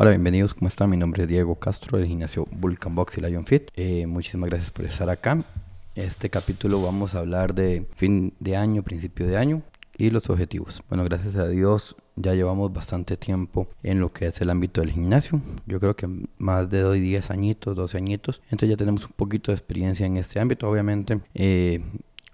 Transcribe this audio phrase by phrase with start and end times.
[0.00, 0.90] Hola, bienvenidos, ¿cómo están?
[0.90, 3.72] Mi nombre es Diego Castro del gimnasio Vulcan Box y Lion Fit.
[3.74, 5.42] Eh, muchísimas gracias por estar acá.
[5.96, 9.62] Este capítulo vamos a hablar de fin de año, principio de año
[9.96, 10.84] y los objetivos.
[10.88, 14.92] Bueno, gracias a Dios ya llevamos bastante tiempo en lo que es el ámbito del
[14.92, 15.40] gimnasio.
[15.66, 16.08] Yo creo que
[16.38, 18.40] más de 10 añitos, 12 añitos.
[18.44, 20.70] Entonces ya tenemos un poquito de experiencia en este ámbito.
[20.70, 21.82] Obviamente eh,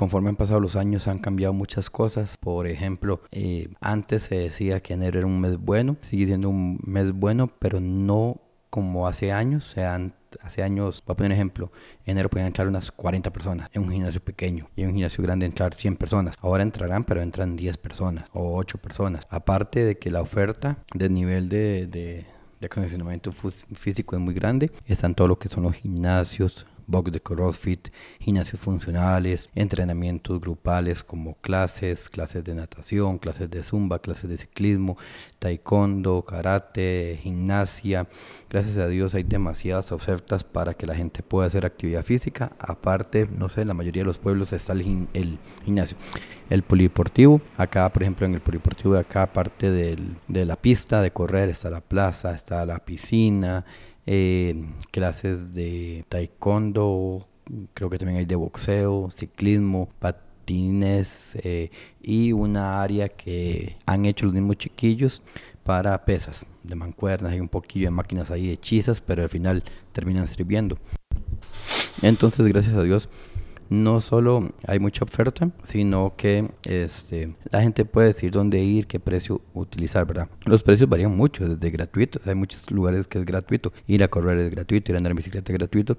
[0.00, 2.38] Conforme han pasado los años han cambiado muchas cosas.
[2.38, 6.80] Por ejemplo, eh, antes se decía que enero era un mes bueno, sigue siendo un
[6.82, 8.40] mes bueno, pero no
[8.70, 9.68] como hace años.
[9.68, 10.00] O sea,
[10.40, 11.70] hace años, voy a poner un ejemplo,
[12.06, 15.44] enero podían entrar unas 40 personas en un gimnasio pequeño y en un gimnasio grande
[15.44, 16.34] entrar 100 personas.
[16.40, 19.26] Ahora entrarán, pero entran 10 personas o 8 personas.
[19.28, 22.24] Aparte de que la oferta de nivel de, de,
[22.58, 27.20] de acondicionamiento físico es muy grande, están todo lo que son los gimnasios, box de
[27.20, 34.36] CrossFit, gimnasios funcionales, entrenamientos grupales como clases, clases de natación, clases de zumba, clases de
[34.36, 34.96] ciclismo,
[35.38, 38.08] taekwondo, karate, gimnasia.
[38.48, 42.52] Gracias a Dios hay demasiadas ofertas para que la gente pueda hacer actividad física.
[42.58, 45.96] Aparte, no sé, en la mayoría de los pueblos está el, el gimnasio.
[46.48, 51.12] El polideportivo, acá por ejemplo en el polideportivo de acá, aparte de la pista de
[51.12, 53.64] correr, está la plaza, está la piscina,
[54.06, 57.26] eh, clases de taekwondo,
[57.74, 61.70] creo que también hay de boxeo, ciclismo, patines eh,
[62.02, 65.22] y una área que han hecho los mismos chiquillos
[65.64, 70.26] para pesas de mancuernas, hay un poquillo de máquinas ahí hechizas, pero al final terminan
[70.26, 70.78] sirviendo.
[72.02, 73.08] Entonces, gracias a Dios,
[73.70, 78.98] no solo hay mucha oferta, sino que este, la gente puede decir dónde ir, qué
[78.98, 80.28] precio utilizar, ¿verdad?
[80.44, 84.38] Los precios varían mucho, desde gratuitos, hay muchos lugares que es gratuito, ir a correr
[84.38, 85.96] es gratuito, ir a andar en bicicleta es gratuito,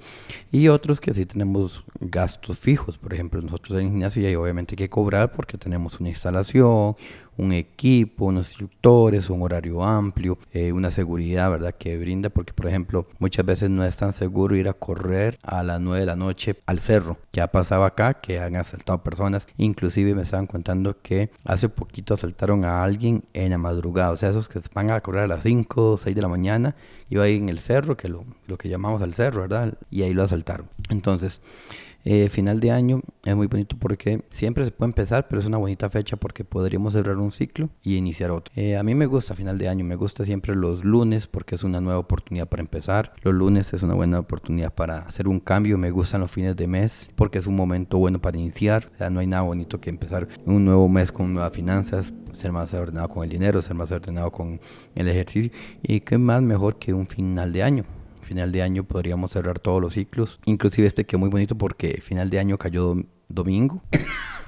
[0.51, 4.89] y otros que sí tenemos gastos fijos, por ejemplo, nosotros en gimnasio y obviamente que
[4.89, 6.95] cobrar porque tenemos una instalación,
[7.41, 11.73] un equipo, unos instructores, un horario amplio, eh, una seguridad, ¿verdad?
[11.77, 15.63] Que brinda, porque por ejemplo, muchas veces no es tan seguro ir a correr a
[15.63, 17.17] las 9 de la noche al cerro.
[17.33, 22.63] Ya pasaba acá que han asaltado personas, inclusive me estaban contando que hace poquito asaltaron
[22.63, 25.93] a alguien en la madrugada, o sea, esos que van a correr a las 5
[25.93, 26.75] o 6 de la mañana,
[27.09, 29.73] iba ahí en el cerro, que lo, lo que llamamos al cerro, ¿verdad?
[29.89, 30.67] Y ahí lo asaltaron.
[30.89, 31.41] Entonces,
[32.03, 35.57] eh, final de año es muy bonito porque siempre se puede empezar, pero es una
[35.57, 38.51] bonita fecha porque podríamos cerrar un ciclo y iniciar otro.
[38.55, 41.63] Eh, a mí me gusta final de año, me gusta siempre los lunes porque es
[41.63, 43.13] una nueva oportunidad para empezar.
[43.21, 45.77] Los lunes es una buena oportunidad para hacer un cambio.
[45.77, 48.89] Me gustan los fines de mes porque es un momento bueno para iniciar.
[48.95, 52.51] O sea, no hay nada bonito que empezar un nuevo mes con nuevas finanzas, ser
[52.51, 54.59] más ordenado con el dinero, ser más ordenado con
[54.95, 55.51] el ejercicio.
[55.83, 57.85] Y qué más mejor que un final de año
[58.21, 60.39] final de año podríamos cerrar todos los ciclos.
[60.45, 62.95] Inclusive este que muy bonito porque final de año cayó
[63.29, 63.81] domingo.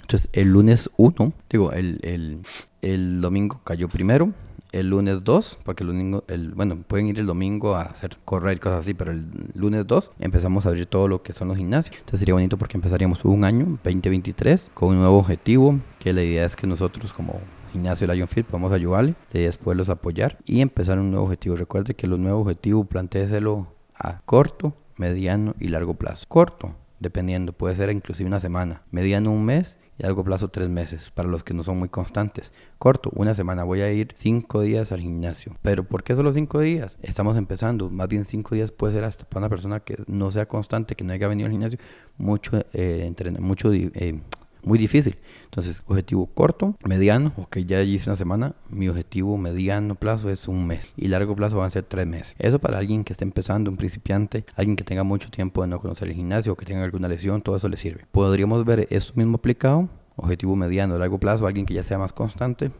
[0.01, 2.39] Entonces el lunes 1, digo, el, el,
[2.81, 4.34] el domingo cayó primero,
[4.73, 8.59] el lunes 2, porque el domingo, el, bueno, pueden ir el domingo a hacer correr
[8.59, 11.95] cosas así, pero el lunes 2 empezamos a abrir todo lo que son los gimnasios.
[11.95, 16.45] Entonces sería bonito porque empezaríamos un año, 2023, con un nuevo objetivo, que la idea
[16.45, 17.40] es que nosotros como
[17.73, 21.56] gimnasio Lion Fit, podemos ayudarle, y después los apoyar y empezar un nuevo objetivo.
[21.56, 26.25] Recuerde que los nuevos objetivos planteéselo a corto, mediano y largo plazo.
[26.29, 31.11] Corto, dependiendo, puede ser inclusive una semana, mediano un mes y largo plazo tres meses,
[31.11, 32.53] para los que no son muy constantes.
[32.79, 35.55] Corto, una semana, voy a ir cinco días al gimnasio.
[35.61, 36.97] Pero ¿por qué solo cinco días?
[37.01, 40.47] Estamos empezando, más bien cinco días puede ser hasta para una persona que no sea
[40.47, 41.79] constante, que no haya venido al gimnasio,
[42.17, 44.22] mucho, eh, mucho eh,
[44.63, 45.18] muy difícil.
[45.46, 50.66] Entonces, objetivo corto, mediano, ok, ya hice una semana, mi objetivo mediano plazo es un
[50.66, 52.35] mes y largo plazo van a ser tres meses.
[52.40, 55.79] Eso para alguien que esté empezando, un principiante, alguien que tenga mucho tiempo de no
[55.79, 58.06] conocer el gimnasio o que tenga alguna lesión, todo eso le sirve.
[58.12, 62.72] Podríamos ver esto mismo aplicado, objetivo mediano, largo plazo, alguien que ya sea más constante.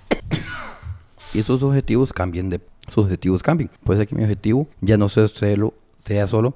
[1.34, 3.70] y esos objetivos cambien de sus objetivos cambien.
[3.84, 6.56] Puede ser que mi objetivo ya no sea solo, sea solo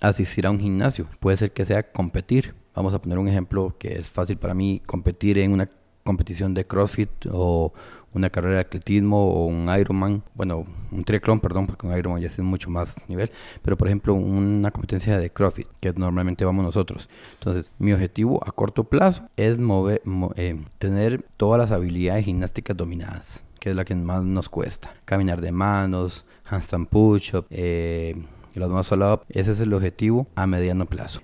[0.00, 3.98] asistir a un gimnasio, puede ser que sea competir Vamos a poner un ejemplo que
[3.98, 5.68] es fácil para mí, competir en una
[6.02, 7.74] competición de CrossFit o
[8.14, 12.28] una carrera de atletismo o un Ironman, bueno, un triatlón, perdón, porque un Ironman ya
[12.28, 13.30] es mucho más nivel,
[13.60, 17.10] pero por ejemplo una competencia de CrossFit, que normalmente vamos nosotros.
[17.34, 20.00] Entonces, mi objetivo a corto plazo es mover,
[20.36, 24.94] eh, tener todas las habilidades gimnásticas dominadas, que es la que más nos cuesta.
[25.04, 28.16] Caminar de manos, handstand push-up, eh,
[28.54, 28.90] los más
[29.28, 31.20] ese es el objetivo a mediano plazo,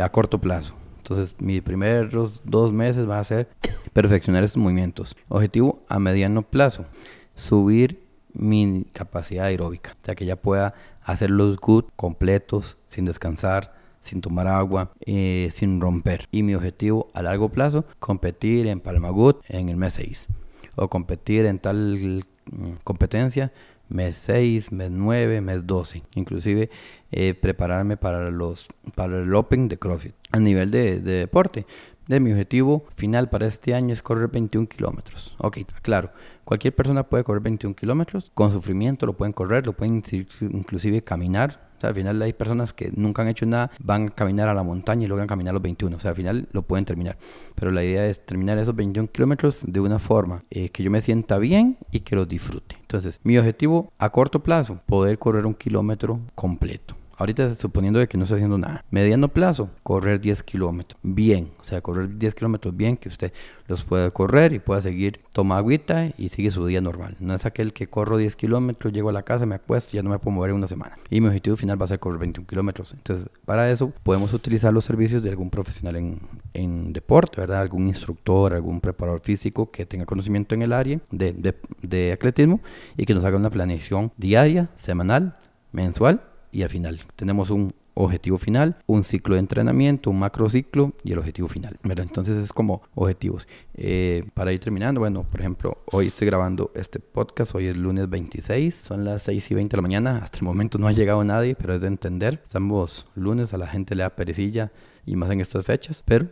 [0.00, 0.79] a corto plazo.
[1.10, 3.48] Entonces, mis primeros dos meses va a ser
[3.92, 5.16] perfeccionar estos movimientos.
[5.28, 6.86] Objetivo a mediano plazo,
[7.34, 10.72] subir mi capacidad aeróbica, o que ya pueda
[11.02, 16.28] hacer los good completos sin descansar, sin tomar agua, eh, sin romper.
[16.30, 20.28] Y mi objetivo a largo plazo, competir en Palmagut en el mes 6
[20.76, 23.52] o competir en tal mm, competencia
[23.90, 26.02] mes 6, mes 9, mes 12.
[26.14, 26.70] Inclusive
[27.12, 30.14] eh, prepararme para, los, para el Open de CrossFit.
[30.32, 31.66] A nivel de, de deporte,
[32.10, 35.36] de mi objetivo final para este año es correr 21 kilómetros.
[35.38, 36.10] Ok, claro,
[36.44, 40.02] cualquier persona puede correr 21 kilómetros, con sufrimiento lo pueden correr, lo pueden
[40.40, 44.54] inclusive caminar, al final hay personas que nunca han hecho nada, van a caminar a
[44.54, 45.96] la montaña y logran caminar los 21.
[45.96, 47.16] O sea, al final lo pueden terminar.
[47.54, 51.00] Pero la idea es terminar esos 21 kilómetros de una forma eh, que yo me
[51.00, 52.76] sienta bien y que los disfrute.
[52.80, 56.99] Entonces, mi objetivo a corto plazo, poder correr un kilómetro completo.
[57.20, 58.82] Ahorita suponiendo de que no estoy haciendo nada.
[58.90, 60.98] Mediano plazo, correr 10 kilómetros.
[61.02, 63.30] Bien, o sea, correr 10 kilómetros bien, que usted
[63.68, 67.16] los pueda correr y pueda seguir, toma agüita y sigue su día normal.
[67.20, 70.02] No es aquel que corro 10 kilómetros, llego a la casa, me acuesto y ya
[70.02, 70.96] no me puedo mover en una semana.
[71.10, 72.94] Y mi objetivo final va a ser correr 21 kilómetros.
[72.94, 76.20] Entonces, para eso podemos utilizar los servicios de algún profesional en,
[76.54, 77.60] en deporte, ¿verdad?
[77.60, 82.60] Algún instructor, algún preparador físico que tenga conocimiento en el área de, de, de atletismo
[82.96, 85.36] y que nos haga una planeación diaria, semanal,
[85.70, 90.92] mensual y al final tenemos un objetivo final, un ciclo de entrenamiento, un macro ciclo
[91.04, 92.06] y el objetivo final, ¿verdad?
[92.08, 93.46] Entonces es como objetivos.
[93.74, 98.08] Eh, para ir terminando, bueno, por ejemplo, hoy estoy grabando este podcast, hoy es lunes
[98.08, 101.22] 26, son las 6 y 20 de la mañana, hasta el momento no ha llegado
[101.24, 104.72] nadie, pero es de entender, estamos lunes, a la gente le da perecilla
[105.06, 106.28] y más en estas fechas, pero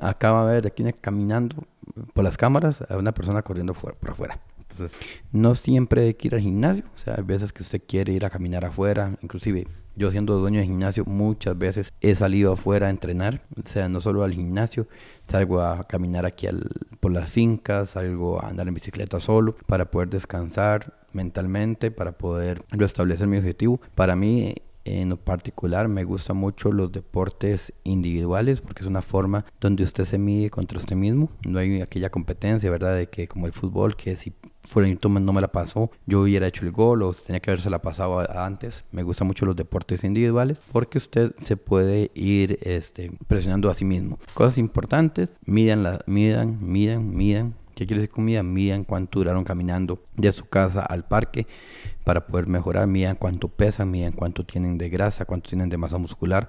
[0.00, 1.64] acaba de ver aquí caminando
[2.14, 4.40] por las cámaras a una persona corriendo por afuera.
[5.32, 6.84] No siempre hay que ir al gimnasio.
[6.94, 9.16] O sea, hay veces que usted quiere ir a caminar afuera.
[9.22, 9.66] Inclusive,
[9.96, 13.42] yo siendo dueño de gimnasio, muchas veces he salido afuera a entrenar.
[13.56, 14.86] O sea, no solo al gimnasio,
[15.28, 16.46] salgo a caminar aquí
[17.00, 22.64] por las fincas, salgo a andar en bicicleta solo para poder descansar mentalmente, para poder
[22.70, 23.80] restablecer mi objetivo.
[23.94, 24.54] Para mí,
[24.84, 30.18] en particular me gustan mucho los deportes individuales porque es una forma donde usted se
[30.18, 31.30] mide contra usted mismo.
[31.46, 32.96] No hay aquella competencia, ¿verdad?
[32.96, 34.32] De que como el fútbol, que si
[34.70, 37.80] Fulanito no me la pasó, yo hubiera hecho el gol o tenía que haberse la
[37.80, 38.84] pasado antes.
[38.92, 43.84] Me gustan mucho los deportes individuales porque usted se puede ir este, presionando a sí
[43.84, 44.20] mismo.
[44.32, 47.54] Cosas importantes, midan, la, midan, midan, midan.
[47.74, 48.52] ¿Qué quiere decir con midan?
[48.52, 51.48] Midan cuánto duraron caminando de su casa al parque
[52.04, 52.86] para poder mejorar.
[52.86, 56.48] Midan cuánto pesan, midan cuánto tienen de grasa, cuánto tienen de masa muscular.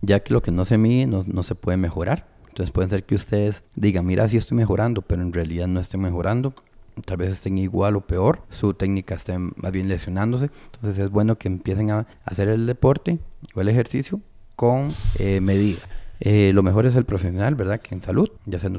[0.00, 2.28] Ya que lo que no se mide no, no se puede mejorar.
[2.50, 5.98] Entonces pueden ser que ustedes digan, mira, sí estoy mejorando, pero en realidad no estoy
[5.98, 6.54] mejorando
[7.04, 10.50] tal vez estén igual o peor, su técnica esté más bien lesionándose.
[10.72, 13.18] Entonces es bueno que empiecen a hacer el deporte
[13.54, 14.20] o el ejercicio
[14.56, 14.88] con
[15.18, 15.80] eh, medida.
[16.22, 17.80] Eh, lo mejor es el profesional, ¿verdad?
[17.80, 18.70] Que en salud, ya sea,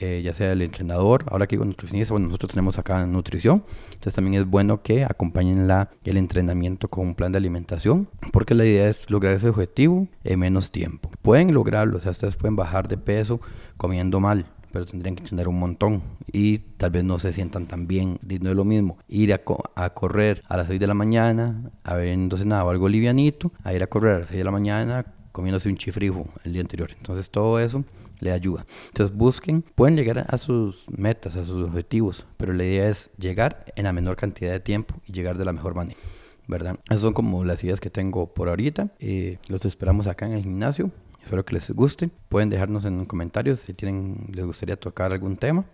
[0.00, 4.14] eh, ya sea el entrenador, ahora que digo nutricionista, bueno, nosotros tenemos acá nutrición, entonces
[4.14, 8.66] también es bueno que acompañen la, el entrenamiento con un plan de alimentación, porque la
[8.66, 11.10] idea es lograr ese objetivo en menos tiempo.
[11.22, 13.40] Pueden lograrlo, o sea, ustedes pueden bajar de peso
[13.78, 16.02] comiendo mal, pero tendrían que tener un montón
[16.32, 18.18] y tal vez no se sientan tan bien.
[18.40, 19.40] No es lo mismo ir a,
[19.74, 23.82] a correr a las 6 de la mañana, habiéndose nada o algo livianito, a ir
[23.82, 26.90] a correr a las 6 de la mañana comiéndose un chifrijo el día anterior.
[26.96, 27.84] Entonces todo eso
[28.20, 28.66] le ayuda.
[28.88, 33.64] Entonces busquen, pueden llegar a sus metas, a sus objetivos, pero la idea es llegar
[33.76, 35.98] en la menor cantidad de tiempo y llegar de la mejor manera.
[36.46, 36.80] ¿Verdad?
[36.88, 38.88] Esas son como las ideas que tengo por ahorita.
[38.98, 40.90] Eh, los esperamos acá en el gimnasio.
[41.22, 42.10] Espero que les guste.
[42.28, 45.64] Pueden dejarnos en comentarios si tienen, les gustaría tocar algún tema.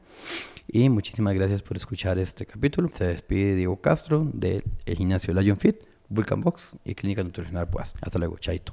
[0.68, 2.90] Y muchísimas gracias por escuchar este capítulo.
[2.92, 5.76] Se despide Diego Castro del gimnasio Lion Fit,
[6.08, 7.94] Vulcan Box y Clínica Nutricional Pues.
[8.00, 8.64] Hasta luego, chaito.